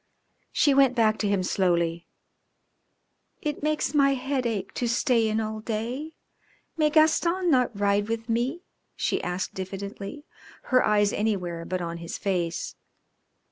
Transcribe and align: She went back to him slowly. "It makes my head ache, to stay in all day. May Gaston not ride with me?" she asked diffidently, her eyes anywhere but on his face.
She 0.51 0.73
went 0.73 0.95
back 0.95 1.19
to 1.19 1.27
him 1.27 1.43
slowly. 1.43 2.07
"It 3.39 3.61
makes 3.61 3.93
my 3.93 4.15
head 4.15 4.47
ache, 4.47 4.73
to 4.73 4.89
stay 4.89 5.27
in 5.29 5.39
all 5.39 5.59
day. 5.59 6.15
May 6.75 6.89
Gaston 6.89 7.51
not 7.51 7.79
ride 7.79 8.07
with 8.09 8.27
me?" 8.27 8.63
she 8.95 9.21
asked 9.21 9.53
diffidently, 9.53 10.23
her 10.73 10.83
eyes 10.83 11.13
anywhere 11.13 11.65
but 11.65 11.81
on 11.83 11.97
his 11.97 12.17
face. 12.17 12.73